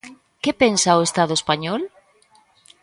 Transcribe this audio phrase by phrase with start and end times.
[0.43, 1.81] Que pensa o Estado español?